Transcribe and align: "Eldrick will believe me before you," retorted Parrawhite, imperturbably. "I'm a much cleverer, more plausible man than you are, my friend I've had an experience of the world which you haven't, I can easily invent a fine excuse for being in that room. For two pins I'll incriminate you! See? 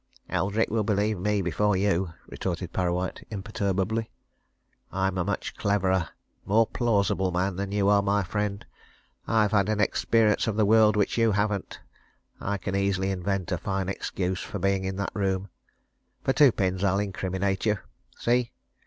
"Eldrick 0.29 0.71
will 0.71 0.83
believe 0.83 1.19
me 1.19 1.43
before 1.43 1.77
you," 1.77 2.11
retorted 2.27 2.73
Parrawhite, 2.73 3.23
imperturbably. 3.29 4.09
"I'm 4.91 5.15
a 5.15 5.23
much 5.23 5.53
cleverer, 5.55 6.09
more 6.43 6.65
plausible 6.65 7.29
man 7.31 7.55
than 7.55 7.71
you 7.71 7.87
are, 7.87 8.01
my 8.01 8.23
friend 8.23 8.65
I've 9.27 9.51
had 9.51 9.69
an 9.69 9.79
experience 9.79 10.47
of 10.47 10.55
the 10.55 10.65
world 10.65 10.95
which 10.95 11.19
you 11.19 11.33
haven't, 11.33 11.79
I 12.39 12.57
can 12.57 12.75
easily 12.75 13.11
invent 13.11 13.51
a 13.51 13.59
fine 13.59 13.89
excuse 13.89 14.39
for 14.39 14.57
being 14.57 14.85
in 14.85 14.95
that 14.95 15.11
room. 15.13 15.49
For 16.23 16.33
two 16.33 16.51
pins 16.51 16.83
I'll 16.83 16.97
incriminate 16.97 17.67
you! 17.67 17.77
See? 18.17 18.51